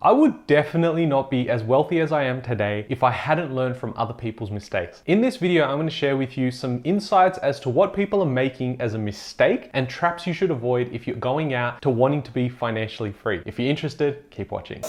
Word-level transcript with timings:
I 0.00 0.12
would 0.12 0.46
definitely 0.46 1.06
not 1.06 1.28
be 1.28 1.50
as 1.50 1.64
wealthy 1.64 1.98
as 1.98 2.12
I 2.12 2.22
am 2.22 2.40
today 2.40 2.86
if 2.88 3.02
I 3.02 3.10
hadn't 3.10 3.52
learned 3.52 3.76
from 3.76 3.94
other 3.96 4.14
people's 4.14 4.52
mistakes. 4.52 5.02
In 5.06 5.20
this 5.20 5.38
video, 5.38 5.64
I'm 5.64 5.76
going 5.76 5.88
to 5.88 5.92
share 5.92 6.16
with 6.16 6.38
you 6.38 6.52
some 6.52 6.80
insights 6.84 7.36
as 7.38 7.58
to 7.60 7.68
what 7.68 7.94
people 7.94 8.22
are 8.22 8.26
making 8.26 8.80
as 8.80 8.94
a 8.94 8.98
mistake 8.98 9.70
and 9.74 9.88
traps 9.88 10.24
you 10.24 10.32
should 10.32 10.52
avoid 10.52 10.88
if 10.92 11.08
you're 11.08 11.16
going 11.16 11.52
out 11.52 11.82
to 11.82 11.90
wanting 11.90 12.22
to 12.22 12.30
be 12.30 12.48
financially 12.48 13.10
free. 13.10 13.42
If 13.44 13.58
you're 13.58 13.70
interested, 13.70 14.30
keep 14.30 14.52
watching. 14.52 14.84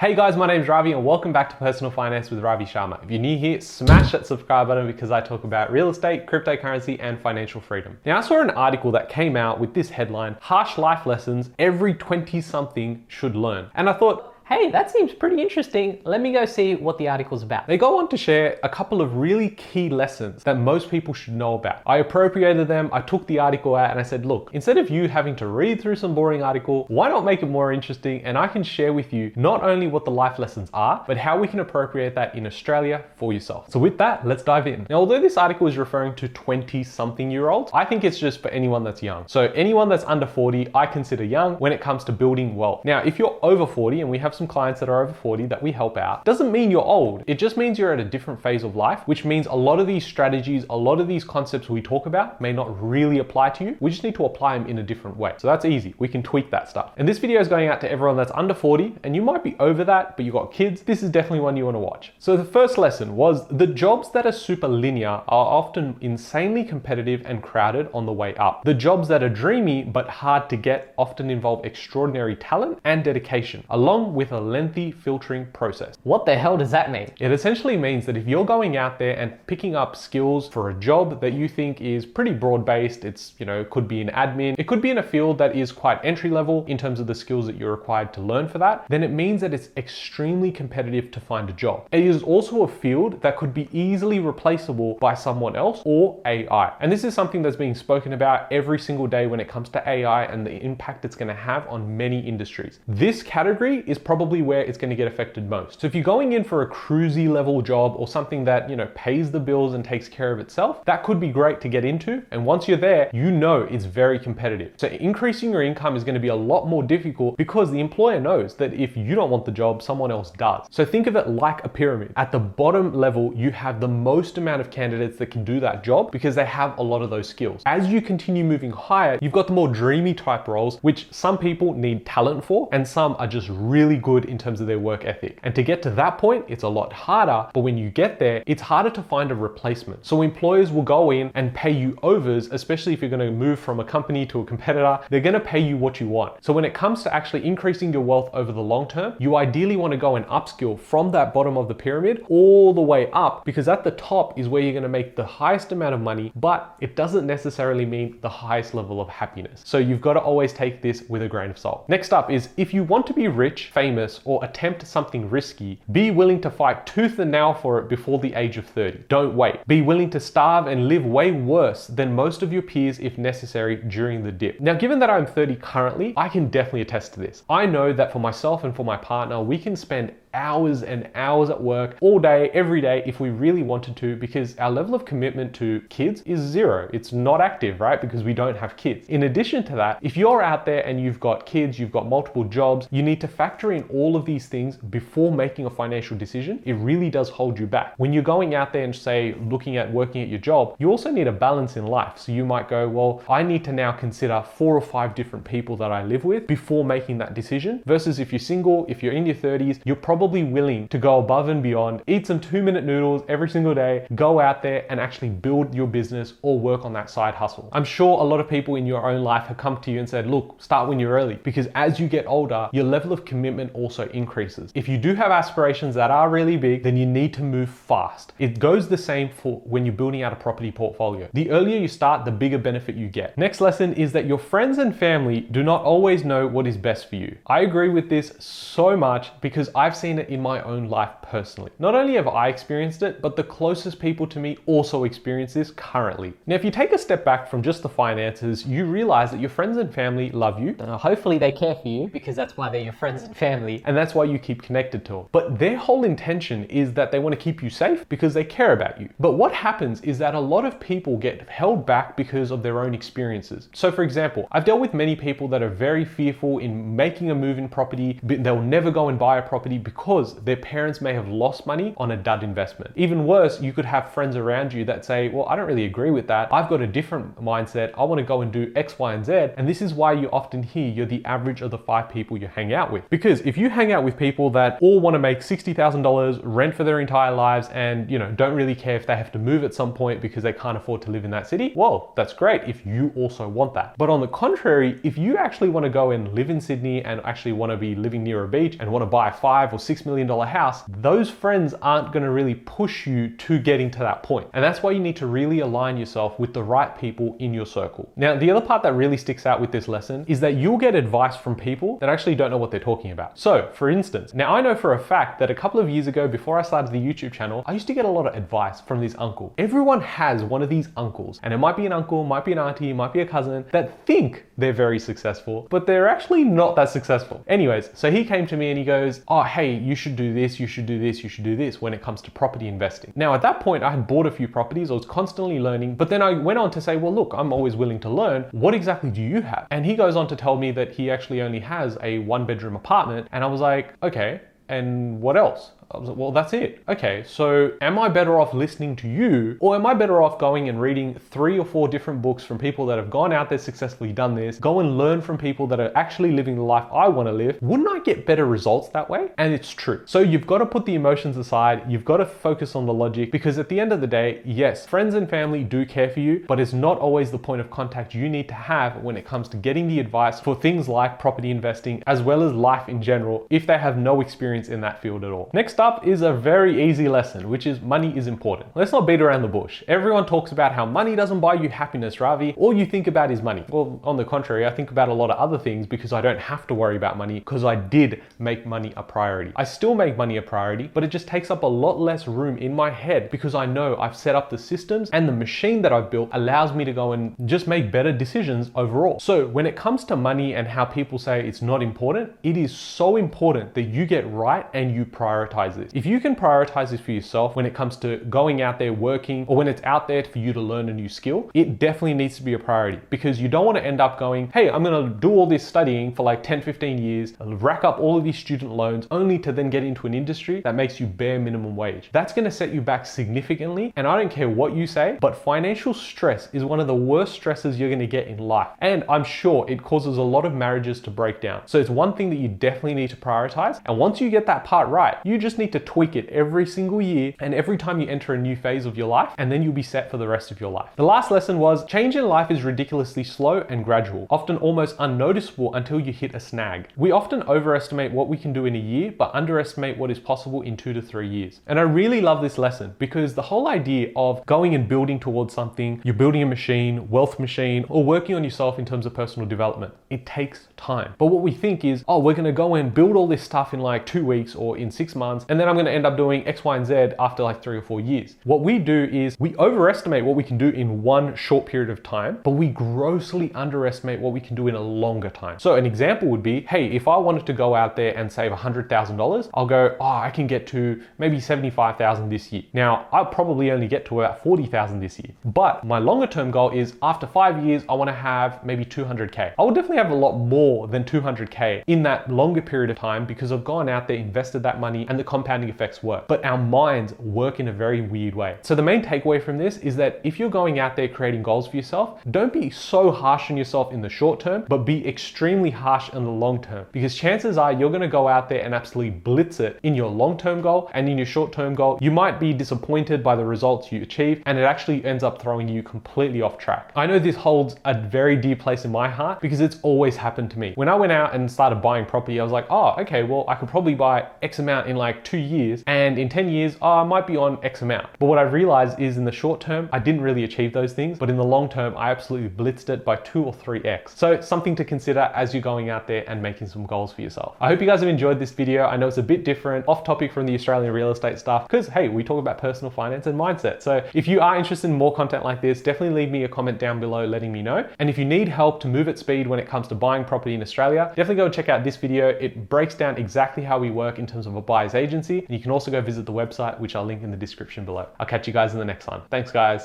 Hey 0.00 0.14
guys, 0.14 0.36
my 0.36 0.46
name 0.46 0.60
is 0.60 0.68
Ravi 0.68 0.92
and 0.92 1.04
welcome 1.04 1.32
back 1.32 1.50
to 1.50 1.56
Personal 1.56 1.90
Finance 1.90 2.30
with 2.30 2.38
Ravi 2.38 2.64
Sharma. 2.64 3.02
If 3.02 3.10
you're 3.10 3.18
new 3.18 3.36
here, 3.36 3.60
smash 3.60 4.12
that 4.12 4.28
subscribe 4.28 4.68
button 4.68 4.86
because 4.86 5.10
I 5.10 5.20
talk 5.20 5.42
about 5.42 5.72
real 5.72 5.90
estate, 5.90 6.24
cryptocurrency, 6.24 6.98
and 7.00 7.20
financial 7.20 7.60
freedom. 7.60 7.98
Now, 8.06 8.18
I 8.18 8.20
saw 8.20 8.40
an 8.40 8.50
article 8.50 8.92
that 8.92 9.08
came 9.08 9.34
out 9.34 9.58
with 9.58 9.74
this 9.74 9.90
headline 9.90 10.36
Harsh 10.40 10.78
Life 10.78 11.04
Lessons 11.04 11.50
Every 11.58 11.94
20 11.94 12.40
something 12.40 13.06
Should 13.08 13.34
Learn. 13.34 13.72
And 13.74 13.90
I 13.90 13.92
thought, 13.92 14.34
hey, 14.48 14.70
that 14.70 14.90
seems 14.90 15.12
pretty 15.12 15.42
interesting. 15.42 16.00
Let 16.04 16.22
me 16.22 16.32
go 16.32 16.46
see 16.46 16.74
what 16.74 16.96
the 16.96 17.06
article's 17.06 17.42
about. 17.42 17.66
They 17.66 17.76
go 17.76 17.98
on 17.98 18.08
to 18.08 18.16
share 18.16 18.58
a 18.62 18.68
couple 18.68 19.02
of 19.02 19.16
really 19.16 19.50
key 19.50 19.90
lessons 19.90 20.42
that 20.44 20.56
most 20.56 20.90
people 20.90 21.12
should 21.12 21.34
know 21.34 21.52
about. 21.52 21.82
I 21.84 21.98
appropriated 21.98 22.66
them, 22.66 22.88
I 22.90 23.02
took 23.02 23.26
the 23.26 23.40
article 23.40 23.74
out, 23.74 23.90
and 23.90 24.00
I 24.00 24.02
said, 24.02 24.24
look, 24.24 24.48
instead 24.54 24.78
of 24.78 24.88
you 24.88 25.06
having 25.06 25.36
to 25.36 25.46
read 25.46 25.82
through 25.82 25.96
some 25.96 26.14
boring 26.14 26.42
article, 26.42 26.86
why 26.88 27.10
not 27.10 27.26
make 27.26 27.42
it 27.42 27.46
more 27.50 27.74
interesting? 27.74 28.24
And 28.24 28.38
I 28.38 28.48
can 28.48 28.62
share 28.62 28.94
with 28.94 29.12
you 29.12 29.32
not 29.36 29.62
only 29.62 29.86
what 29.86 30.06
the 30.06 30.10
life 30.10 30.38
lessons 30.38 30.70
are, 30.72 31.04
but 31.06 31.18
how 31.18 31.38
we 31.38 31.46
can 31.46 31.60
appropriate 31.60 32.14
that 32.14 32.34
in 32.34 32.46
Australia 32.46 33.04
for 33.16 33.34
yourself. 33.34 33.70
So, 33.70 33.78
with 33.78 33.98
that, 33.98 34.26
let's 34.26 34.42
dive 34.42 34.66
in. 34.66 34.86
Now, 34.88 34.96
although 34.96 35.20
this 35.20 35.36
article 35.36 35.66
is 35.66 35.76
referring 35.76 36.14
to 36.16 36.28
20 36.28 36.82
something 36.84 37.30
year 37.30 37.50
olds, 37.50 37.70
I 37.74 37.84
think 37.84 38.02
it's 38.02 38.18
just 38.18 38.40
for 38.40 38.48
anyone 38.48 38.82
that's 38.82 39.02
young. 39.02 39.24
So, 39.28 39.52
anyone 39.54 39.90
that's 39.90 40.04
under 40.04 40.26
40, 40.26 40.68
I 40.74 40.86
consider 40.86 41.22
young 41.22 41.56
when 41.56 41.72
it 41.72 41.82
comes 41.82 42.02
to 42.04 42.12
building 42.12 42.56
wealth. 42.56 42.82
Now, 42.86 43.00
if 43.00 43.18
you're 43.18 43.38
over 43.42 43.66
40, 43.66 44.00
and 44.00 44.08
we 44.08 44.16
have 44.16 44.37
some 44.38 44.46
clients 44.46 44.80
that 44.80 44.88
are 44.88 45.02
over 45.02 45.12
40 45.12 45.46
that 45.46 45.62
we 45.62 45.72
help 45.72 45.98
out, 45.98 46.24
doesn't 46.24 46.50
mean 46.50 46.70
you're 46.70 46.80
old. 46.80 47.24
It 47.26 47.38
just 47.38 47.56
means 47.56 47.78
you're 47.78 47.92
at 47.92 48.00
a 48.00 48.04
different 48.04 48.40
phase 48.40 48.62
of 48.62 48.76
life, 48.76 49.02
which 49.06 49.24
means 49.24 49.46
a 49.46 49.54
lot 49.54 49.80
of 49.80 49.86
these 49.86 50.06
strategies, 50.06 50.64
a 50.70 50.76
lot 50.76 51.00
of 51.00 51.08
these 51.08 51.24
concepts 51.24 51.68
we 51.68 51.82
talk 51.82 52.06
about 52.06 52.40
may 52.40 52.52
not 52.52 52.82
really 52.82 53.18
apply 53.18 53.50
to 53.50 53.64
you. 53.64 53.76
We 53.80 53.90
just 53.90 54.04
need 54.04 54.14
to 54.14 54.24
apply 54.24 54.58
them 54.58 54.68
in 54.68 54.78
a 54.78 54.82
different 54.82 55.16
way. 55.16 55.34
So 55.38 55.48
that's 55.48 55.64
easy. 55.64 55.94
We 55.98 56.08
can 56.08 56.22
tweak 56.22 56.50
that 56.50 56.68
stuff. 56.68 56.92
And 56.96 57.08
this 57.08 57.18
video 57.18 57.40
is 57.40 57.48
going 57.48 57.68
out 57.68 57.80
to 57.82 57.90
everyone 57.90 58.16
that's 58.16 58.32
under 58.34 58.54
40 58.54 58.94
and 59.02 59.14
you 59.14 59.22
might 59.22 59.42
be 59.42 59.56
over 59.58 59.84
that, 59.84 60.16
but 60.16 60.24
you 60.24 60.32
got 60.32 60.52
kids. 60.52 60.82
This 60.82 61.02
is 61.02 61.10
definitely 61.10 61.40
one 61.40 61.56
you 61.56 61.64
want 61.64 61.74
to 61.74 61.80
watch. 61.80 62.12
So 62.18 62.36
the 62.36 62.44
first 62.44 62.78
lesson 62.78 63.16
was 63.16 63.46
the 63.48 63.66
jobs 63.66 64.10
that 64.12 64.26
are 64.26 64.32
super 64.32 64.68
linear 64.68 65.08
are 65.08 65.24
often 65.28 65.96
insanely 66.00 66.64
competitive 66.64 67.22
and 67.24 67.42
crowded 67.42 67.88
on 67.92 68.06
the 68.06 68.12
way 68.12 68.34
up. 68.36 68.62
The 68.64 68.74
jobs 68.74 69.08
that 69.08 69.22
are 69.22 69.28
dreamy 69.28 69.82
but 69.82 70.08
hard 70.08 70.48
to 70.50 70.56
get 70.56 70.94
often 70.96 71.30
involve 71.30 71.64
extraordinary 71.64 72.36
talent 72.36 72.78
and 72.84 73.02
dedication, 73.02 73.64
along 73.70 74.14
with 74.14 74.27
a 74.30 74.40
lengthy 74.40 74.78
lengthy 74.78 74.92
filtering 74.92 75.46
process. 75.52 75.94
What 76.02 76.26
the 76.26 76.36
hell 76.36 76.56
does 76.56 76.70
that 76.70 76.90
mean? 76.90 77.10
It 77.18 77.32
essentially 77.32 77.76
means 77.76 78.06
that 78.06 78.16
if 78.16 78.26
you're 78.26 78.44
going 78.44 78.76
out 78.76 78.98
there 78.98 79.16
and 79.18 79.34
picking 79.46 79.74
up 79.74 79.96
skills 79.96 80.48
for 80.48 80.70
a 80.70 80.74
job 80.74 81.20
that 81.20 81.32
you 81.32 81.48
think 81.48 81.80
is 81.80 82.06
pretty 82.06 82.32
broad 82.32 82.64
based, 82.64 83.04
it's, 83.04 83.34
you 83.38 83.46
know, 83.46 83.64
could 83.64 83.88
be 83.88 84.00
an 84.00 84.08
admin, 84.08 84.54
it 84.58 84.68
could 84.68 84.82
be 84.82 84.90
in 84.90 84.98
a 84.98 85.02
field 85.02 85.38
that 85.38 85.56
is 85.56 85.72
quite 85.72 85.98
entry 86.04 86.30
level 86.30 86.64
in 86.68 86.76
terms 86.76 87.00
of 87.00 87.06
the 87.06 87.14
skills 87.14 87.46
that 87.46 87.56
you're 87.56 87.70
required 87.70 88.12
to 88.12 88.20
learn 88.20 88.46
for 88.48 88.58
that, 88.58 88.84
then 88.88 89.02
it 89.02 89.10
means 89.10 89.40
that 89.40 89.54
it's 89.54 89.70
extremely 89.76 90.52
competitive 90.52 91.10
to 91.10 91.20
find 91.20 91.48
a 91.48 91.52
job. 91.54 91.86
It 91.90 92.04
is 92.04 92.22
also 92.22 92.62
a 92.62 92.68
field 92.68 93.20
that 93.22 93.36
could 93.36 93.54
be 93.54 93.68
easily 93.72 94.20
replaceable 94.20 94.94
by 95.00 95.14
someone 95.14 95.56
else 95.56 95.80
or 95.84 96.20
AI. 96.26 96.72
And 96.80 96.92
this 96.92 97.04
is 97.04 97.14
something 97.14 97.42
that's 97.42 97.56
being 97.56 97.74
spoken 97.74 98.12
about 98.12 98.52
every 98.52 98.78
single 98.78 99.06
day 99.06 99.26
when 99.26 99.40
it 99.40 99.48
comes 99.48 99.68
to 99.70 99.88
AI 99.88 100.24
and 100.24 100.46
the 100.46 100.62
impact 100.62 101.04
it's 101.04 101.16
going 101.16 101.28
to 101.28 101.34
have 101.34 101.66
on 101.68 101.96
many 101.96 102.20
industries. 102.20 102.80
This 102.86 103.22
category 103.22 103.82
is 103.86 103.98
probably 103.98 104.17
where 104.26 104.62
it's 104.62 104.78
going 104.78 104.90
to 104.90 104.96
get 104.96 105.08
affected 105.08 105.48
most. 105.48 105.80
So 105.80 105.86
if 105.86 105.94
you're 105.94 106.04
going 106.04 106.32
in 106.32 106.44
for 106.44 106.62
a 106.62 106.68
cruisy 106.68 107.28
level 107.28 107.62
job 107.62 107.94
or 107.96 108.06
something 108.06 108.44
that, 108.44 108.68
you 108.68 108.76
know, 108.76 108.88
pays 108.94 109.30
the 109.30 109.40
bills 109.40 109.74
and 109.74 109.84
takes 109.84 110.08
care 110.08 110.32
of 110.32 110.38
itself, 110.38 110.84
that 110.84 111.02
could 111.02 111.20
be 111.20 111.28
great 111.28 111.60
to 111.60 111.68
get 111.68 111.84
into. 111.84 112.22
And 112.30 112.44
once 112.44 112.68
you're 112.68 112.78
there, 112.78 113.10
you 113.12 113.30
know 113.30 113.62
it's 113.62 113.84
very 113.84 114.18
competitive. 114.18 114.72
So 114.76 114.88
increasing 114.88 115.50
your 115.50 115.62
income 115.62 115.96
is 115.96 116.04
going 116.04 116.14
to 116.14 116.20
be 116.20 116.28
a 116.28 116.34
lot 116.34 116.66
more 116.66 116.82
difficult 116.82 117.36
because 117.36 117.70
the 117.70 117.80
employer 117.80 118.20
knows 118.20 118.54
that 118.56 118.74
if 118.74 118.96
you 118.96 119.14
don't 119.14 119.30
want 119.30 119.44
the 119.44 119.52
job, 119.52 119.82
someone 119.82 120.10
else 120.10 120.30
does. 120.32 120.66
So 120.70 120.84
think 120.84 121.06
of 121.06 121.16
it 121.16 121.28
like 121.28 121.64
a 121.64 121.68
pyramid. 121.68 122.12
At 122.16 122.32
the 122.32 122.38
bottom 122.38 122.92
level, 122.94 123.32
you 123.34 123.50
have 123.52 123.80
the 123.80 123.88
most 123.88 124.38
amount 124.38 124.60
of 124.60 124.70
candidates 124.70 125.18
that 125.18 125.30
can 125.30 125.44
do 125.44 125.60
that 125.60 125.84
job 125.84 126.10
because 126.10 126.34
they 126.34 126.44
have 126.46 126.76
a 126.78 126.82
lot 126.82 127.02
of 127.02 127.10
those 127.10 127.28
skills. 127.28 127.62
As 127.66 127.88
you 127.88 128.00
continue 128.00 128.44
moving 128.44 128.70
higher, 128.70 129.18
you've 129.20 129.32
got 129.32 129.46
the 129.46 129.52
more 129.52 129.68
dreamy 129.68 130.14
type 130.14 130.48
roles, 130.48 130.78
which 130.82 131.06
some 131.10 131.38
people 131.38 131.74
need 131.74 132.06
talent 132.06 132.44
for, 132.44 132.68
and 132.72 132.86
some 132.86 133.16
are 133.18 133.26
just 133.26 133.48
really 133.50 133.96
good 133.96 134.07
in 134.16 134.38
terms 134.38 134.60
of 134.60 134.66
their 134.66 134.78
work 134.78 135.04
ethic. 135.04 135.38
And 135.42 135.54
to 135.54 135.62
get 135.62 135.82
to 135.82 135.90
that 135.90 136.16
point, 136.18 136.44
it's 136.48 136.62
a 136.62 136.68
lot 136.68 136.92
harder, 136.92 137.50
but 137.52 137.60
when 137.60 137.76
you 137.76 137.90
get 137.90 138.18
there, 138.18 138.42
it's 138.46 138.62
harder 138.62 138.90
to 138.90 139.02
find 139.02 139.30
a 139.30 139.34
replacement. 139.34 140.04
So 140.06 140.22
employers 140.22 140.72
will 140.72 140.82
go 140.82 141.10
in 141.10 141.30
and 141.34 141.52
pay 141.54 141.70
you 141.70 141.98
overs, 142.02 142.48
especially 142.50 142.94
if 142.94 143.02
you're 143.02 143.10
gonna 143.10 143.30
move 143.30 143.58
from 143.58 143.80
a 143.80 143.84
company 143.84 144.24
to 144.26 144.40
a 144.40 144.44
competitor, 144.44 144.98
they're 145.10 145.20
gonna 145.20 145.40
pay 145.40 145.58
you 145.58 145.76
what 145.76 146.00
you 146.00 146.08
want. 146.08 146.42
So 146.42 146.52
when 146.52 146.64
it 146.64 146.72
comes 146.72 147.02
to 147.02 147.14
actually 147.14 147.44
increasing 147.44 147.92
your 147.92 148.02
wealth 148.02 148.30
over 148.32 148.52
the 148.52 148.60
long 148.60 148.88
term, 148.88 149.14
you 149.18 149.36
ideally 149.36 149.76
wanna 149.76 149.96
go 149.96 150.16
and 150.16 150.24
upskill 150.26 150.78
from 150.78 151.10
that 151.12 151.34
bottom 151.34 151.58
of 151.58 151.68
the 151.68 151.74
pyramid 151.74 152.24
all 152.28 152.72
the 152.72 152.80
way 152.80 153.10
up, 153.12 153.44
because 153.44 153.68
at 153.68 153.84
the 153.84 153.90
top 153.92 154.38
is 154.38 154.48
where 154.48 154.62
you're 154.62 154.74
gonna 154.74 154.88
make 154.88 155.16
the 155.16 155.24
highest 155.24 155.72
amount 155.72 155.94
of 155.94 156.00
money, 156.00 156.32
but 156.36 156.76
it 156.80 156.96
doesn't 156.96 157.26
necessarily 157.26 157.84
mean 157.84 158.18
the 158.22 158.28
highest 158.28 158.74
level 158.74 159.00
of 159.00 159.08
happiness. 159.08 159.62
So 159.64 159.78
you've 159.78 160.00
gotta 160.00 160.20
always 160.20 160.52
take 160.52 160.80
this 160.80 161.02
with 161.08 161.22
a 161.22 161.28
grain 161.28 161.50
of 161.50 161.58
salt. 161.58 161.88
Next 161.88 162.12
up 162.12 162.30
is 162.30 162.50
if 162.56 162.72
you 162.72 162.84
want 162.84 163.06
to 163.06 163.12
be 163.12 163.28
rich, 163.28 163.70
famous, 163.72 163.87
or 164.24 164.44
attempt 164.44 164.68
attempt 164.68 164.86
something 164.86 165.30
risky, 165.30 165.80
be 165.92 166.10
willing 166.10 166.40
to 166.40 166.50
fight 166.50 166.86
tooth 166.86 167.18
and 167.18 167.30
nail 167.30 167.54
for 167.54 167.78
it 167.78 167.88
before 167.88 168.18
the 168.18 168.34
age 168.34 168.56
of 168.56 168.66
30. 168.66 169.04
Don't 169.08 169.34
wait. 169.34 169.66
Be 169.66 169.82
willing 169.82 170.10
to 170.10 170.20
starve 170.20 170.66
and 170.66 170.88
live 170.88 171.04
way 171.04 171.30
worse 171.30 171.86
than 171.86 172.14
most 172.14 172.42
of 172.42 172.52
your 172.52 172.62
peers 172.62 172.98
if 172.98 173.16
necessary 173.18 173.76
during 173.76 174.22
the 174.22 174.32
dip. 174.32 174.60
Now, 174.60 174.74
given 174.74 174.98
that 174.98 175.10
I'm 175.10 175.26
30 175.26 175.56
currently, 175.56 176.14
I 176.16 176.28
can 176.28 176.48
definitely 176.48 176.82
attest 176.82 177.14
to 177.14 177.20
this. 177.20 177.44
I 177.48 177.66
know 177.66 177.92
that 177.92 178.12
for 178.12 178.18
myself 178.18 178.64
and 178.64 178.74
for 178.74 178.84
my 178.84 178.96
partner, 178.96 179.40
we 179.40 179.58
can 179.58 179.76
spend 179.76 180.12
hours 180.34 180.82
and 180.82 181.08
hours 181.14 181.50
at 181.50 181.60
work 181.60 181.96
all 182.00 182.18
day, 182.18 182.50
every 182.50 182.80
day, 182.80 183.02
if 183.06 183.20
we 183.20 183.30
really 183.30 183.62
wanted 183.62 183.96
to, 183.96 184.16
because 184.16 184.56
our 184.58 184.70
level 184.70 184.94
of 184.94 185.04
commitment 185.04 185.54
to 185.54 185.80
kids 185.88 186.22
is 186.22 186.40
zero. 186.40 186.88
It's 186.92 187.12
not 187.12 187.40
active, 187.40 187.80
right? 187.80 188.00
Because 188.00 188.22
we 188.22 188.34
don't 188.34 188.56
have 188.56 188.76
kids. 188.76 189.08
In 189.08 189.24
addition 189.24 189.64
to 189.64 189.76
that, 189.76 189.98
if 190.02 190.16
you're 190.16 190.42
out 190.42 190.66
there 190.66 190.84
and 190.86 191.00
you've 191.00 191.20
got 191.20 191.46
kids, 191.46 191.78
you've 191.78 191.92
got 191.92 192.06
multiple 192.06 192.44
jobs, 192.44 192.88
you 192.90 193.02
need 193.02 193.20
to 193.20 193.28
factor 193.28 193.72
in 193.72 193.82
all 193.84 194.16
of 194.16 194.24
these 194.24 194.46
things 194.46 194.76
before 194.76 195.32
making 195.32 195.66
a 195.66 195.70
financial 195.70 196.16
decision. 196.16 196.60
It 196.64 196.74
really 196.74 197.10
does 197.10 197.28
hold 197.28 197.58
you 197.58 197.66
back. 197.66 197.94
When 197.96 198.12
you're 198.12 198.22
going 198.22 198.54
out 198.54 198.72
there 198.72 198.84
and 198.84 198.94
say, 198.94 199.34
looking 199.40 199.76
at 199.76 199.92
working 199.92 200.22
at 200.22 200.28
your 200.28 200.38
job, 200.38 200.76
you 200.78 200.90
also 200.90 201.10
need 201.10 201.26
a 201.26 201.32
balance 201.32 201.76
in 201.76 201.86
life. 201.86 202.18
So 202.18 202.32
you 202.32 202.44
might 202.44 202.68
go, 202.68 202.88
well, 202.88 203.22
I 203.28 203.42
need 203.42 203.64
to 203.64 203.72
now 203.72 203.92
consider 203.92 204.42
four 204.42 204.76
or 204.76 204.80
five 204.80 205.14
different 205.14 205.44
people 205.44 205.76
that 205.76 205.92
I 205.92 206.04
live 206.04 206.24
with 206.24 206.46
before 206.46 206.84
making 206.84 207.18
that 207.18 207.34
decision. 207.34 207.82
Versus 207.86 208.18
if 208.18 208.32
you're 208.32 208.38
single, 208.38 208.86
if 208.88 209.02
you're 209.02 209.12
in 209.12 209.26
your 209.26 209.34
30s, 209.34 209.80
you're 209.84 209.96
probably 209.96 210.17
probably 210.18 210.42
willing 210.42 210.88
to 210.88 210.98
go 210.98 211.20
above 211.20 211.48
and 211.48 211.62
beyond, 211.62 212.02
eat 212.08 212.26
some 212.26 212.40
two 212.40 212.60
minute 212.60 212.82
noodles 212.82 213.22
every 213.28 213.48
single 213.48 213.72
day, 213.72 214.04
go 214.16 214.40
out 214.40 214.64
there 214.64 214.84
and 214.90 214.98
actually 214.98 215.28
build 215.28 215.72
your 215.72 215.86
business 215.86 216.34
or 216.42 216.58
work 216.58 216.84
on 216.84 216.92
that 216.92 217.08
side 217.08 217.34
hustle. 217.34 217.68
I'm 217.70 217.84
sure 217.84 218.18
a 218.18 218.24
lot 218.24 218.40
of 218.40 218.48
people 218.48 218.74
in 218.74 218.84
your 218.84 219.08
own 219.08 219.22
life 219.22 219.44
have 219.44 219.56
come 219.56 219.80
to 219.82 219.92
you 219.92 220.00
and 220.00 220.08
said, 220.08 220.26
look, 220.26 220.60
start 220.60 220.88
when 220.88 220.98
you're 220.98 221.12
early 221.12 221.36
because 221.44 221.68
as 221.76 222.00
you 222.00 222.08
get 222.08 222.26
older, 222.26 222.68
your 222.72 222.82
level 222.82 223.12
of 223.12 223.24
commitment 223.24 223.72
also 223.74 224.08
increases. 224.08 224.72
If 224.74 224.88
you 224.88 224.98
do 224.98 225.14
have 225.14 225.30
aspirations 225.30 225.94
that 225.94 226.10
are 226.10 226.28
really 226.28 226.56
big, 226.56 226.82
then 226.82 226.96
you 226.96 227.06
need 227.06 227.32
to 227.34 227.42
move 227.44 227.70
fast. 227.70 228.32
It 228.40 228.58
goes 228.58 228.88
the 228.88 228.98
same 228.98 229.30
for 229.30 229.60
when 229.60 229.86
you're 229.86 229.94
building 229.94 230.24
out 230.24 230.32
a 230.32 230.36
property 230.36 230.72
portfolio. 230.72 231.28
The 231.32 231.48
earlier 231.52 231.78
you 231.78 231.86
start, 231.86 232.24
the 232.24 232.32
bigger 232.32 232.58
benefit 232.58 232.96
you 232.96 233.06
get. 233.06 233.38
Next 233.38 233.60
lesson 233.60 233.92
is 233.94 234.10
that 234.14 234.26
your 234.26 234.38
friends 234.38 234.78
and 234.78 234.96
family 234.96 235.42
do 235.42 235.62
not 235.62 235.84
always 235.84 236.24
know 236.24 236.48
what 236.48 236.66
is 236.66 236.76
best 236.76 237.08
for 237.08 237.14
you. 237.14 237.38
I 237.46 237.60
agree 237.60 237.88
with 237.88 238.10
this 238.10 238.32
so 238.40 238.96
much 238.96 239.30
because 239.40 239.70
I've 239.76 239.96
seen 239.96 240.07
seen 240.08 240.18
it 240.18 240.30
in 240.30 240.40
my 240.40 240.62
own 240.62 240.88
life 240.88 241.10
personally. 241.20 241.70
Not 241.78 241.94
only 241.94 242.14
have 242.14 242.26
I 242.26 242.48
experienced 242.48 243.02
it, 243.02 243.20
but 243.20 243.36
the 243.36 243.44
closest 243.44 243.98
people 243.98 244.26
to 244.28 244.38
me 244.38 244.56
also 244.64 245.04
experience 245.04 245.52
this 245.52 245.70
currently. 245.70 246.32
Now, 246.46 246.54
if 246.54 246.64
you 246.64 246.70
take 246.70 246.92
a 246.92 246.98
step 246.98 247.26
back 247.26 247.50
from 247.50 247.62
just 247.62 247.82
the 247.82 247.90
finances, 247.90 248.64
you 248.64 248.86
realize 248.86 249.30
that 249.32 249.40
your 249.40 249.50
friends 249.50 249.76
and 249.76 249.92
family 249.92 250.30
love 250.30 250.58
you. 250.58 250.74
Uh, 250.78 250.96
hopefully, 250.96 251.36
they 251.36 251.52
care 251.52 251.74
for 251.74 251.88
you 251.88 252.08
because 252.08 252.36
that's 252.36 252.56
why 252.56 252.70
they're 252.70 252.88
your 252.90 252.94
friends 252.94 253.22
and 253.24 253.36
family. 253.36 253.82
And 253.84 253.94
that's 253.94 254.14
why 254.14 254.24
you 254.24 254.38
keep 254.38 254.62
connected 254.62 255.04
to 255.06 255.12
them. 255.12 255.26
But 255.30 255.58
their 255.58 255.76
whole 255.76 256.04
intention 256.04 256.64
is 256.64 256.94
that 256.94 257.12
they 257.12 257.18
want 257.18 257.34
to 257.34 257.40
keep 257.40 257.62
you 257.62 257.68
safe 257.68 258.08
because 258.08 258.32
they 258.32 258.44
care 258.44 258.72
about 258.72 258.98
you. 258.98 259.10
But 259.20 259.32
what 259.32 259.52
happens 259.52 260.00
is 260.00 260.16
that 260.18 260.34
a 260.34 260.40
lot 260.40 260.64
of 260.64 260.80
people 260.80 261.18
get 261.18 261.46
held 261.50 261.84
back 261.84 262.16
because 262.16 262.50
of 262.50 262.62
their 262.62 262.80
own 262.80 262.94
experiences. 262.94 263.68
So, 263.74 263.92
for 263.92 264.04
example, 264.04 264.48
I've 264.52 264.64
dealt 264.64 264.80
with 264.80 264.94
many 264.94 265.16
people 265.16 265.48
that 265.48 265.62
are 265.62 265.68
very 265.68 266.06
fearful 266.06 266.60
in 266.60 266.96
making 266.96 267.30
a 267.30 267.34
move 267.34 267.58
in 267.58 267.68
property, 267.68 268.18
they'll 268.22 268.62
never 268.62 268.90
go 268.90 269.10
and 269.10 269.18
buy 269.18 269.36
a 269.36 269.42
property 269.42 269.76
because 269.98 270.34
their 270.36 270.56
parents 270.56 271.00
may 271.00 271.12
have 271.12 271.28
lost 271.28 271.66
money 271.66 271.92
on 271.96 272.12
a 272.12 272.16
dud 272.16 272.44
investment. 272.44 272.92
Even 272.94 273.26
worse, 273.26 273.60
you 273.60 273.72
could 273.72 273.84
have 273.84 274.12
friends 274.12 274.36
around 274.36 274.72
you 274.72 274.84
that 274.84 275.04
say, 275.04 275.28
Well, 275.28 275.44
I 275.46 275.56
don't 275.56 275.66
really 275.66 275.86
agree 275.86 276.12
with 276.12 276.28
that. 276.28 276.52
I've 276.52 276.68
got 276.68 276.80
a 276.80 276.86
different 276.86 277.42
mindset. 277.42 277.92
I 277.98 278.04
want 278.04 278.20
to 278.20 278.24
go 278.24 278.40
and 278.42 278.52
do 278.52 278.72
X, 278.76 278.96
Y, 278.96 279.12
and 279.12 279.26
Z. 279.26 279.32
And 279.56 279.68
this 279.68 279.82
is 279.82 279.92
why 279.92 280.12
you 280.12 280.30
often 280.30 280.62
hear 280.62 280.88
you're 280.88 281.04
the 281.04 281.24
average 281.24 281.62
of 281.62 281.72
the 281.72 281.78
five 281.78 282.08
people 282.08 282.38
you 282.38 282.46
hang 282.46 282.72
out 282.72 282.92
with. 282.92 283.10
Because 283.10 283.40
if 283.40 283.58
you 283.58 283.68
hang 283.68 283.90
out 283.90 284.04
with 284.04 284.16
people 284.16 284.50
that 284.50 284.78
all 284.80 285.00
want 285.00 285.14
to 285.14 285.18
make 285.18 285.40
$60,000 285.40 286.40
rent 286.44 286.74
for 286.76 286.84
their 286.84 287.00
entire 287.00 287.34
lives 287.34 287.68
and, 287.70 288.08
you 288.08 288.20
know, 288.20 288.30
don't 288.30 288.54
really 288.54 288.76
care 288.76 288.94
if 288.94 289.04
they 289.04 289.16
have 289.16 289.32
to 289.32 289.38
move 289.38 289.64
at 289.64 289.74
some 289.74 289.92
point 289.92 290.20
because 290.20 290.44
they 290.44 290.52
can't 290.52 290.76
afford 290.76 291.02
to 291.02 291.10
live 291.10 291.24
in 291.24 291.32
that 291.32 291.48
city, 291.48 291.72
well, 291.74 292.12
that's 292.14 292.32
great 292.32 292.62
if 292.68 292.86
you 292.86 293.12
also 293.16 293.48
want 293.48 293.74
that. 293.74 293.96
But 293.98 294.10
on 294.10 294.20
the 294.20 294.28
contrary, 294.28 295.00
if 295.02 295.18
you 295.18 295.36
actually 295.36 295.70
want 295.70 295.82
to 295.84 295.90
go 295.90 296.12
and 296.12 296.32
live 296.34 296.50
in 296.50 296.60
Sydney 296.60 297.02
and 297.02 297.20
actually 297.24 297.52
want 297.52 297.72
to 297.72 297.76
be 297.76 297.96
living 297.96 298.22
near 298.22 298.44
a 298.44 298.48
beach 298.48 298.76
and 298.78 298.92
want 298.92 299.02
to 299.02 299.06
buy 299.06 299.30
five 299.32 299.72
or 299.72 299.80
six 299.88 300.04
million 300.06 300.26
dollar 300.26 300.46
house, 300.46 300.82
those 300.86 301.30
friends 301.30 301.74
aren't 301.80 302.12
going 302.12 302.22
to 302.22 302.30
really 302.30 302.54
push 302.54 303.06
you 303.06 303.30
to 303.46 303.58
getting 303.58 303.90
to 303.90 303.98
that 304.00 304.22
point. 304.22 304.46
And 304.52 304.62
that's 304.62 304.82
why 304.82 304.90
you 304.90 305.00
need 305.00 305.16
to 305.16 305.26
really 305.26 305.60
align 305.60 305.96
yourself 305.96 306.38
with 306.38 306.52
the 306.52 306.62
right 306.62 306.96
people 306.96 307.36
in 307.40 307.54
your 307.54 307.66
circle. 307.66 308.12
Now, 308.14 308.36
the 308.36 308.50
other 308.50 308.64
part 308.64 308.82
that 308.82 308.92
really 308.92 309.16
sticks 309.16 309.46
out 309.46 309.60
with 309.62 309.72
this 309.72 309.88
lesson 309.88 310.26
is 310.28 310.40
that 310.40 310.54
you'll 310.56 310.76
get 310.76 310.94
advice 310.94 311.36
from 311.36 311.56
people 311.56 311.98
that 312.00 312.10
actually 312.10 312.34
don't 312.34 312.50
know 312.50 312.58
what 312.58 312.70
they're 312.70 312.88
talking 312.92 313.12
about. 313.12 313.38
So, 313.38 313.70
for 313.72 313.88
instance, 313.88 314.34
now 314.34 314.54
I 314.54 314.60
know 314.60 314.74
for 314.74 314.92
a 314.92 314.98
fact 314.98 315.38
that 315.38 315.50
a 315.50 315.54
couple 315.54 315.80
of 315.80 315.88
years 315.88 316.06
ago, 316.06 316.28
before 316.28 316.58
I 316.58 316.62
started 316.62 316.92
the 316.92 316.98
YouTube 316.98 317.32
channel, 317.32 317.62
I 317.66 317.72
used 317.72 317.86
to 317.86 317.94
get 317.94 318.04
a 318.04 318.08
lot 318.08 318.26
of 318.26 318.34
advice 318.34 318.82
from 318.82 319.00
this 319.00 319.14
uncle. 319.18 319.54
Everyone 319.56 320.02
has 320.02 320.42
one 320.42 320.62
of 320.62 320.68
these 320.68 320.88
uncles, 320.96 321.40
and 321.42 321.54
it 321.54 321.58
might 321.58 321.76
be 321.76 321.86
an 321.86 321.92
uncle, 321.92 322.24
might 322.24 322.44
be 322.44 322.52
an 322.52 322.58
auntie, 322.58 322.92
might 322.92 323.14
be 323.14 323.20
a 323.20 323.26
cousin 323.26 323.64
that 323.72 324.04
think 324.06 324.44
they're 324.58 324.72
very 324.72 324.98
successful, 324.98 325.66
but 325.70 325.86
they're 325.86 326.08
actually 326.08 326.44
not 326.44 326.76
that 326.76 326.90
successful. 326.90 327.42
Anyways, 327.48 327.90
so 327.94 328.10
he 328.10 328.24
came 328.24 328.46
to 328.48 328.56
me 328.56 328.70
and 328.70 328.78
he 328.78 328.84
goes, 328.84 329.22
Oh, 329.28 329.42
hey, 329.42 329.77
you 329.80 329.94
should 329.94 330.16
do 330.16 330.32
this, 330.32 330.58
you 330.60 330.66
should 330.66 330.86
do 330.86 330.98
this, 330.98 331.22
you 331.22 331.28
should 331.28 331.44
do 331.44 331.56
this 331.56 331.80
when 331.80 331.94
it 331.94 332.02
comes 332.02 332.20
to 332.22 332.30
property 332.30 332.68
investing. 332.68 333.12
Now, 333.16 333.34
at 333.34 333.42
that 333.42 333.60
point, 333.60 333.82
I 333.82 333.90
had 333.90 334.06
bought 334.06 334.26
a 334.26 334.30
few 334.30 334.48
properties, 334.48 334.90
I 334.90 334.94
was 334.94 335.06
constantly 335.06 335.58
learning, 335.58 335.96
but 335.96 336.08
then 336.08 336.22
I 336.22 336.32
went 336.32 336.58
on 336.58 336.70
to 336.72 336.80
say, 336.80 336.96
Well, 336.96 337.14
look, 337.14 337.32
I'm 337.36 337.52
always 337.52 337.76
willing 337.76 338.00
to 338.00 338.10
learn. 338.10 338.46
What 338.52 338.74
exactly 338.74 339.10
do 339.10 339.22
you 339.22 339.40
have? 339.42 339.66
And 339.70 339.84
he 339.84 339.94
goes 339.94 340.16
on 340.16 340.28
to 340.28 340.36
tell 340.36 340.56
me 340.56 340.70
that 340.72 340.92
he 340.92 341.10
actually 341.10 341.42
only 341.42 341.60
has 341.60 341.98
a 342.02 342.18
one 342.20 342.46
bedroom 342.46 342.76
apartment. 342.76 343.28
And 343.32 343.44
I 343.44 343.46
was 343.46 343.60
like, 343.60 343.94
Okay, 344.02 344.40
and 344.68 345.20
what 345.20 345.36
else? 345.36 345.72
I 345.90 345.96
was 345.96 346.10
like, 346.10 346.18
well, 346.18 346.32
that's 346.32 346.52
it. 346.52 346.82
Okay, 346.86 347.24
so 347.26 347.72
am 347.80 347.98
I 347.98 348.10
better 348.10 348.38
off 348.38 348.52
listening 348.52 348.94
to 348.96 349.08
you 349.08 349.56
or 349.60 349.74
am 349.74 349.86
I 349.86 349.94
better 349.94 350.20
off 350.20 350.38
going 350.38 350.68
and 350.68 350.80
reading 350.80 351.14
three 351.30 351.58
or 351.58 351.64
four 351.64 351.88
different 351.88 352.20
books 352.20 352.44
from 352.44 352.58
people 352.58 352.84
that 352.86 352.98
have 352.98 353.08
gone 353.08 353.32
out 353.32 353.48
there 353.48 353.56
successfully 353.56 354.12
done 354.12 354.34
this, 354.34 354.58
go 354.58 354.80
and 354.80 354.98
learn 354.98 355.22
from 355.22 355.38
people 355.38 355.66
that 355.68 355.80
are 355.80 355.90
actually 355.94 356.32
living 356.32 356.56
the 356.56 356.62
life 356.62 356.84
I 356.92 357.08
want 357.08 357.26
to 357.28 357.32
live? 357.32 357.56
Wouldn't 357.62 357.88
I 357.88 358.00
get 358.00 358.26
better 358.26 358.44
results 358.44 358.90
that 358.90 359.08
way? 359.08 359.30
And 359.38 359.54
it's 359.54 359.70
true. 359.70 360.02
So 360.04 360.18
you've 360.18 360.46
got 360.46 360.58
to 360.58 360.66
put 360.66 360.84
the 360.84 360.94
emotions 360.94 361.38
aside, 361.38 361.90
you've 361.90 362.04
got 362.04 362.18
to 362.18 362.26
focus 362.26 362.76
on 362.76 362.84
the 362.84 362.92
logic 362.92 363.32
because 363.32 363.58
at 363.58 363.70
the 363.70 363.80
end 363.80 363.90
of 363.92 364.02
the 364.02 364.06
day, 364.06 364.42
yes, 364.44 364.84
friends 364.84 365.14
and 365.14 365.28
family 365.28 365.64
do 365.64 365.86
care 365.86 366.10
for 366.10 366.20
you, 366.20 366.44
but 366.46 366.60
it's 366.60 366.74
not 366.74 366.98
always 366.98 367.30
the 367.30 367.38
point 367.38 367.62
of 367.62 367.70
contact 367.70 368.14
you 368.14 368.28
need 368.28 368.48
to 368.48 368.54
have 368.54 368.98
when 368.98 369.16
it 369.16 369.24
comes 369.24 369.48
to 369.48 369.56
getting 369.56 369.88
the 369.88 370.00
advice 370.00 370.38
for 370.38 370.54
things 370.54 370.86
like 370.86 371.18
property 371.18 371.50
investing 371.50 372.02
as 372.06 372.20
well 372.20 372.42
as 372.42 372.52
life 372.52 372.90
in 372.90 373.00
general 373.00 373.46
if 373.48 373.66
they 373.66 373.78
have 373.78 373.96
no 373.96 374.20
experience 374.20 374.68
in 374.68 374.82
that 374.82 375.00
field 375.00 375.24
at 375.24 375.30
all. 375.30 375.50
Next 375.54 375.77
up 375.78 376.06
is 376.06 376.22
a 376.22 376.32
very 376.32 376.88
easy 376.88 377.08
lesson, 377.08 377.48
which 377.48 377.66
is 377.66 377.80
money 377.80 378.16
is 378.16 378.26
important. 378.26 378.70
Let's 378.74 378.92
not 378.92 379.06
beat 379.06 379.20
around 379.20 379.42
the 379.42 379.48
bush. 379.48 379.82
Everyone 379.88 380.26
talks 380.26 380.52
about 380.52 380.72
how 380.72 380.84
money 380.86 381.16
doesn't 381.16 381.40
buy 381.40 381.54
you 381.54 381.68
happiness, 381.68 382.20
Ravi. 382.20 382.54
All 382.56 382.74
you 382.74 382.86
think 382.86 383.06
about 383.06 383.30
is 383.30 383.42
money. 383.42 383.64
Well, 383.68 384.00
on 384.04 384.16
the 384.16 384.24
contrary, 384.24 384.66
I 384.66 384.70
think 384.70 384.90
about 384.90 385.08
a 385.08 385.14
lot 385.14 385.30
of 385.30 385.38
other 385.38 385.58
things 385.58 385.86
because 385.86 386.12
I 386.12 386.20
don't 386.20 386.38
have 386.38 386.66
to 386.68 386.74
worry 386.74 386.96
about 386.96 387.16
money 387.16 387.38
because 387.40 387.64
I 387.64 387.74
did 387.74 388.22
make 388.38 388.66
money 388.66 388.92
a 388.96 389.02
priority. 389.02 389.52
I 389.56 389.64
still 389.64 389.94
make 389.94 390.16
money 390.16 390.36
a 390.36 390.42
priority, 390.42 390.90
but 390.92 391.04
it 391.04 391.08
just 391.08 391.26
takes 391.26 391.50
up 391.50 391.62
a 391.62 391.66
lot 391.66 391.98
less 391.98 392.26
room 392.26 392.58
in 392.58 392.74
my 392.74 392.90
head 392.90 393.30
because 393.30 393.54
I 393.54 393.66
know 393.66 393.96
I've 393.96 394.16
set 394.16 394.34
up 394.34 394.50
the 394.50 394.58
systems 394.58 395.10
and 395.10 395.28
the 395.28 395.32
machine 395.32 395.82
that 395.82 395.92
I've 395.92 396.10
built 396.10 396.30
allows 396.32 396.72
me 396.72 396.84
to 396.84 396.92
go 396.92 397.12
and 397.12 397.34
just 397.44 397.66
make 397.66 397.92
better 397.92 398.12
decisions 398.12 398.70
overall. 398.74 399.18
So 399.20 399.46
when 399.46 399.66
it 399.66 399.76
comes 399.76 400.04
to 400.04 400.16
money 400.16 400.54
and 400.54 400.66
how 400.66 400.84
people 400.84 401.18
say 401.18 401.46
it's 401.46 401.62
not 401.62 401.82
important, 401.82 402.32
it 402.42 402.56
is 402.56 402.76
so 402.76 403.16
important 403.16 403.74
that 403.74 403.82
you 403.82 404.06
get 404.06 404.30
right 404.32 404.66
and 404.74 404.94
you 404.94 405.04
prioritize 405.04 405.67
this. 405.76 405.90
If 405.94 406.06
you 406.06 406.20
can 406.20 406.34
prioritize 406.34 406.90
this 406.90 407.00
for 407.00 407.12
yourself 407.12 407.56
when 407.56 407.66
it 407.66 407.74
comes 407.74 407.96
to 407.98 408.18
going 408.30 408.62
out 408.62 408.78
there 408.78 408.92
working 408.92 409.46
or 409.46 409.56
when 409.56 409.68
it's 409.68 409.82
out 409.84 410.08
there 410.08 410.24
for 410.24 410.38
you 410.38 410.52
to 410.52 410.60
learn 410.60 410.88
a 410.88 410.94
new 410.94 411.08
skill, 411.08 411.50
it 411.54 411.78
definitely 411.78 412.14
needs 412.14 412.36
to 412.36 412.42
be 412.42 412.54
a 412.54 412.58
priority 412.58 413.00
because 413.10 413.40
you 413.40 413.48
don't 413.48 413.64
want 413.64 413.76
to 413.78 413.84
end 413.84 414.00
up 414.00 414.18
going, 414.18 414.50
hey, 414.52 414.70
I'm 414.70 414.82
going 414.82 415.04
to 415.04 415.18
do 415.18 415.30
all 415.30 415.46
this 415.46 415.66
studying 415.66 416.14
for 416.14 416.22
like 416.22 416.42
10, 416.42 416.62
15 416.62 416.98
years, 416.98 417.34
rack 417.40 417.84
up 417.84 417.98
all 417.98 418.16
of 418.16 418.24
these 418.24 418.38
student 418.38 418.72
loans 418.72 419.06
only 419.10 419.38
to 419.38 419.52
then 419.52 419.70
get 419.70 419.82
into 419.82 420.06
an 420.06 420.14
industry 420.14 420.60
that 420.62 420.74
makes 420.74 421.00
you 421.00 421.06
bare 421.06 421.38
minimum 421.38 421.76
wage. 421.76 422.10
That's 422.12 422.32
going 422.32 422.44
to 422.44 422.50
set 422.50 422.72
you 422.72 422.80
back 422.80 423.06
significantly. 423.06 423.92
And 423.96 424.06
I 424.06 424.16
don't 424.16 424.30
care 424.30 424.48
what 424.48 424.74
you 424.74 424.86
say, 424.86 425.18
but 425.20 425.36
financial 425.36 425.94
stress 425.94 426.48
is 426.52 426.64
one 426.64 426.80
of 426.80 426.86
the 426.86 426.94
worst 426.94 427.32
stresses 427.32 427.78
you're 427.78 427.88
going 427.88 427.98
to 427.98 428.06
get 428.06 428.28
in 428.28 428.38
life. 428.38 428.68
And 428.80 429.04
I'm 429.08 429.24
sure 429.24 429.64
it 429.68 429.82
causes 429.82 430.16
a 430.16 430.22
lot 430.22 430.44
of 430.44 430.54
marriages 430.54 431.00
to 431.00 431.10
break 431.10 431.40
down. 431.40 431.62
So 431.66 431.78
it's 431.78 431.90
one 431.90 432.14
thing 432.14 432.30
that 432.30 432.36
you 432.36 432.48
definitely 432.48 432.94
need 432.94 433.10
to 433.10 433.16
prioritize. 433.16 433.80
And 433.86 433.98
once 433.98 434.20
you 434.20 434.30
get 434.30 434.46
that 434.46 434.64
part 434.64 434.88
right, 434.88 435.18
you 435.24 435.38
just 435.38 435.57
need 435.58 435.72
to 435.72 435.80
tweak 435.80 436.16
it 436.16 436.28
every 436.28 436.66
single 436.66 437.02
year 437.02 437.34
and 437.40 437.54
every 437.54 437.76
time 437.76 438.00
you 438.00 438.08
enter 438.08 438.34
a 438.34 438.38
new 438.38 438.56
phase 438.56 438.86
of 438.86 438.96
your 438.96 439.08
life, 439.08 439.32
and 439.38 439.50
then 439.50 439.62
you'll 439.62 439.72
be 439.72 439.82
set 439.82 440.10
for 440.10 440.16
the 440.16 440.28
rest 440.28 440.50
of 440.50 440.60
your 440.60 440.70
life. 440.70 440.90
The 440.96 441.04
last 441.04 441.30
lesson 441.30 441.58
was 441.58 441.84
change 441.84 442.16
in 442.16 442.26
life 442.26 442.50
is 442.50 442.62
ridiculously 442.62 443.24
slow 443.24 443.66
and 443.68 443.84
gradual, 443.84 444.26
often 444.30 444.56
almost 444.58 444.96
unnoticeable 444.98 445.74
until 445.74 446.00
you 446.00 446.12
hit 446.12 446.34
a 446.34 446.40
snag. 446.40 446.88
We 446.96 447.10
often 447.10 447.42
overestimate 447.42 448.12
what 448.12 448.28
we 448.28 448.36
can 448.36 448.52
do 448.52 448.66
in 448.66 448.74
a 448.74 448.78
year, 448.78 449.12
but 449.16 449.34
underestimate 449.34 449.98
what 449.98 450.10
is 450.10 450.18
possible 450.18 450.62
in 450.62 450.76
two 450.76 450.92
to 450.92 451.02
three 451.02 451.28
years. 451.28 451.60
And 451.66 451.78
I 451.78 451.82
really 451.82 452.20
love 452.20 452.42
this 452.42 452.58
lesson 452.58 452.94
because 452.98 453.34
the 453.34 453.42
whole 453.42 453.68
idea 453.68 454.10
of 454.16 454.44
going 454.46 454.74
and 454.74 454.88
building 454.88 455.18
towards 455.18 455.54
something, 455.54 456.00
you're 456.04 456.14
building 456.14 456.42
a 456.42 456.46
machine, 456.46 457.08
wealth 457.08 457.38
machine, 457.38 457.84
or 457.88 458.04
working 458.04 458.34
on 458.34 458.44
yourself 458.44 458.78
in 458.78 458.84
terms 458.84 459.06
of 459.06 459.14
personal 459.14 459.48
development, 459.48 459.94
it 460.10 460.26
takes 460.26 460.68
time. 460.76 461.14
But 461.18 461.26
what 461.26 461.42
we 461.42 461.52
think 461.52 461.84
is, 461.84 462.04
oh, 462.08 462.18
we're 462.18 462.34
gonna 462.34 462.52
go 462.52 462.74
and 462.74 462.92
build 462.92 463.16
all 463.16 463.26
this 463.26 463.42
stuff 463.42 463.74
in 463.74 463.80
like 463.80 464.06
two 464.06 464.24
weeks 464.24 464.54
or 464.54 464.76
in 464.76 464.90
six 464.90 465.14
months, 465.14 465.44
and 465.48 465.58
then 465.58 465.68
I'm 465.68 465.76
gonna 465.76 465.90
end 465.90 466.06
up 466.06 466.16
doing 466.16 466.46
X, 466.46 466.64
Y, 466.64 466.76
and 466.76 466.86
Z 466.86 466.94
after 467.18 467.42
like 467.42 467.62
three 467.62 467.76
or 467.76 467.82
four 467.82 468.00
years. 468.00 468.36
What 468.44 468.60
we 468.60 468.78
do 468.78 469.08
is 469.10 469.36
we 469.38 469.56
overestimate 469.56 470.24
what 470.24 470.36
we 470.36 470.42
can 470.42 470.58
do 470.58 470.68
in 470.68 471.02
one 471.02 471.34
short 471.36 471.66
period 471.66 471.90
of 471.90 472.02
time, 472.02 472.38
but 472.44 472.50
we 472.50 472.68
grossly 472.68 473.52
underestimate 473.54 474.20
what 474.20 474.32
we 474.32 474.40
can 474.40 474.54
do 474.54 474.68
in 474.68 474.74
a 474.74 474.80
longer 474.80 475.30
time. 475.30 475.58
So 475.58 475.74
an 475.74 475.86
example 475.86 476.28
would 476.28 476.42
be, 476.42 476.62
hey, 476.62 476.86
if 476.86 477.08
I 477.08 477.16
wanted 477.16 477.46
to 477.46 477.52
go 477.52 477.74
out 477.74 477.96
there 477.96 478.16
and 478.16 478.30
save 478.30 478.52
$100,000, 478.52 479.50
I'll 479.54 479.66
go, 479.66 479.96
oh, 480.00 480.04
I 480.04 480.30
can 480.30 480.46
get 480.46 480.66
to 480.68 481.02
maybe 481.18 481.40
75,000 481.40 482.28
this 482.28 482.52
year. 482.52 482.62
Now, 482.72 483.06
I'll 483.12 483.26
probably 483.26 483.70
only 483.70 483.88
get 483.88 484.04
to 484.06 484.20
about 484.20 484.42
40,000 484.42 485.00
this 485.00 485.18
year. 485.18 485.32
But 485.44 485.84
my 485.84 485.98
longer 485.98 486.26
term 486.26 486.50
goal 486.50 486.70
is 486.70 486.94
after 487.02 487.26
five 487.26 487.64
years, 487.64 487.84
I 487.88 487.94
wanna 487.94 488.12
have 488.12 488.64
maybe 488.64 488.84
200K. 488.84 489.52
I 489.58 489.62
will 489.62 489.70
definitely 489.70 489.98
have 489.98 490.10
a 490.10 490.14
lot 490.14 490.36
more 490.36 490.88
than 490.88 491.04
200K 491.04 491.84
in 491.86 492.02
that 492.02 492.30
longer 492.30 492.62
period 492.62 492.90
of 492.90 492.98
time 492.98 493.24
because 493.24 493.52
I've 493.52 493.64
gone 493.64 493.88
out 493.88 494.08
there, 494.08 494.16
invested 494.16 494.62
that 494.62 494.80
money, 494.80 495.06
and 495.08 495.18
the 495.18 495.24
compounding 495.38 495.70
effects 495.70 496.02
work. 496.02 496.26
But 496.26 496.44
our 496.44 496.58
minds 496.58 497.12
work 497.20 497.60
in 497.60 497.68
a 497.68 497.72
very 497.72 498.00
weird 498.00 498.34
way. 498.34 498.56
So 498.62 498.74
the 498.74 498.82
main 498.82 499.02
takeaway 499.02 499.40
from 499.40 499.56
this 499.56 499.76
is 499.78 499.94
that 499.96 500.20
if 500.24 500.38
you're 500.38 500.50
going 500.50 500.80
out 500.80 500.96
there 500.96 501.06
creating 501.06 501.44
goals 501.44 501.68
for 501.68 501.76
yourself, 501.76 502.20
don't 502.32 502.52
be 502.52 502.70
so 502.70 503.12
harsh 503.12 503.48
on 503.50 503.56
yourself 503.56 503.92
in 503.92 504.02
the 504.02 504.08
short 504.08 504.40
term, 504.40 504.64
but 504.68 504.78
be 504.78 505.06
extremely 505.06 505.70
harsh 505.70 506.08
in 506.12 506.24
the 506.24 506.30
long 506.30 506.60
term. 506.60 506.86
Because 506.90 507.14
chances 507.14 507.56
are 507.56 507.72
you're 507.72 507.92
gonna 507.92 508.08
go 508.08 508.26
out 508.26 508.48
there 508.48 508.64
and 508.64 508.74
absolutely 508.74 509.12
blitz 509.12 509.60
it 509.60 509.78
in 509.84 509.94
your 509.94 510.10
long 510.10 510.36
term 510.36 510.60
goal 510.60 510.90
and 510.92 511.08
in 511.08 511.16
your 511.16 511.26
short 511.26 511.52
term 511.52 511.76
goal. 511.76 511.98
You 512.00 512.10
might 512.10 512.40
be 512.40 512.52
disappointed 512.52 513.22
by 513.22 513.36
the 513.36 513.44
results 513.44 513.92
you 513.92 514.02
achieve, 514.02 514.42
and 514.44 514.58
it 514.58 514.62
actually 514.62 515.04
ends 515.04 515.22
up 515.22 515.40
throwing 515.40 515.68
you 515.68 515.84
completely 515.84 516.42
off 516.42 516.58
track. 516.58 516.90
I 516.96 517.06
know 517.06 517.20
this 517.20 517.36
holds 517.36 517.76
a 517.84 517.94
very 517.94 518.34
dear 518.34 518.56
place 518.56 518.84
in 518.84 518.90
my 518.90 519.08
heart 519.08 519.40
because 519.40 519.60
it's 519.60 519.78
always 519.82 520.16
happened 520.16 520.50
to 520.50 520.58
me. 520.58 520.72
When 520.74 520.88
I 520.88 520.96
went 520.96 521.12
out 521.12 521.32
and 521.32 521.48
started 521.48 521.76
buying 521.76 522.06
property, 522.06 522.40
I 522.40 522.42
was 522.42 522.52
like, 522.52 522.66
oh, 522.70 522.96
okay, 523.02 523.22
well, 523.22 523.44
I 523.46 523.54
could 523.54 523.68
probably 523.68 523.94
buy 523.94 524.26
X 524.42 524.58
amount 524.58 524.88
in 524.88 524.96
like 524.96 525.22
two 525.28 525.36
years, 525.36 525.84
and 525.86 526.18
in 526.18 526.26
10 526.26 526.48
years, 526.48 526.78
oh, 526.80 526.90
I 526.90 527.04
might 527.04 527.26
be 527.26 527.36
on 527.36 527.58
X 527.62 527.82
amount. 527.82 528.08
But 528.18 528.26
what 528.26 528.38
I 528.38 528.42
realized 528.42 528.98
is 528.98 529.18
in 529.18 529.26
the 529.26 529.32
short 529.32 529.60
term, 529.60 529.90
I 529.92 529.98
didn't 529.98 530.22
really 530.22 530.44
achieve 530.44 530.72
those 530.72 530.94
things, 530.94 531.18
but 531.18 531.28
in 531.28 531.36
the 531.36 531.44
long 531.44 531.68
term, 531.68 531.94
I 531.98 532.10
absolutely 532.10 532.48
blitzed 532.48 532.88
it 532.88 533.04
by 533.04 533.16
two 533.16 533.44
or 533.44 533.52
three 533.52 533.82
X. 533.84 534.14
So 534.16 534.40
something 534.40 534.74
to 534.76 534.84
consider 534.86 535.30
as 535.34 535.52
you're 535.52 535.62
going 535.62 535.90
out 535.90 536.06
there 536.06 536.24
and 536.28 536.42
making 536.42 536.68
some 536.68 536.86
goals 536.86 537.12
for 537.12 537.20
yourself. 537.20 537.56
I 537.60 537.68
hope 537.68 537.80
you 537.82 537.86
guys 537.86 538.00
have 538.00 538.08
enjoyed 538.08 538.38
this 538.38 538.52
video. 538.52 538.86
I 538.86 538.96
know 538.96 539.06
it's 539.06 539.18
a 539.18 539.22
bit 539.22 539.44
different, 539.44 539.86
off 539.86 540.02
topic 540.02 540.32
from 540.32 540.46
the 540.46 540.54
Australian 540.54 540.94
real 540.94 541.10
estate 541.10 541.38
stuff, 541.38 541.68
because 541.68 541.88
hey, 541.88 542.08
we 542.08 542.24
talk 542.24 542.38
about 542.38 542.56
personal 542.56 542.90
finance 542.90 543.26
and 543.26 543.38
mindset. 543.38 543.82
So 543.82 544.02
if 544.14 544.26
you 544.26 544.40
are 544.40 544.56
interested 544.56 544.88
in 544.88 544.96
more 544.96 545.14
content 545.14 545.44
like 545.44 545.60
this, 545.60 545.82
definitely 545.82 546.22
leave 546.22 546.32
me 546.32 546.44
a 546.44 546.48
comment 546.48 546.78
down 546.78 547.00
below 547.00 547.26
letting 547.26 547.52
me 547.52 547.60
know. 547.60 547.86
And 547.98 548.08
if 548.08 548.16
you 548.16 548.24
need 548.24 548.48
help 548.48 548.80
to 548.80 548.88
move 548.88 549.08
at 549.08 549.18
speed 549.18 549.46
when 549.46 549.58
it 549.58 549.68
comes 549.68 549.88
to 549.88 549.94
buying 549.94 550.24
property 550.24 550.54
in 550.54 550.62
Australia, 550.62 551.12
definitely 551.16 551.36
go 551.36 551.44
and 551.44 551.52
check 551.54 551.68
out 551.68 551.84
this 551.84 551.96
video. 551.96 552.28
It 552.28 552.70
breaks 552.70 552.94
down 552.94 553.18
exactly 553.18 553.62
how 553.62 553.78
we 553.78 553.90
work 553.90 554.18
in 554.18 554.26
terms 554.26 554.46
of 554.46 554.56
a 554.56 554.62
buyer's 554.62 554.94
agency. 555.08 555.38
And 555.38 555.54
you 555.56 555.62
can 555.66 555.72
also 555.76 555.90
go 555.90 556.00
visit 556.00 556.24
the 556.26 556.36
website, 556.42 556.78
which 556.82 556.94
I'll 556.96 557.08
link 557.12 557.22
in 557.22 557.30
the 557.30 557.42
description 557.46 557.84
below. 557.84 558.06
I'll 558.20 558.30
catch 558.34 558.46
you 558.46 558.52
guys 558.52 558.72
in 558.74 558.78
the 558.78 558.90
next 558.92 559.06
one. 559.06 559.22
Thanks, 559.30 559.50
guys. 559.50 559.82